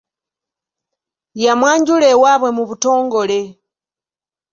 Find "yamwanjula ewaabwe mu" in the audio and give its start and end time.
1.43-2.63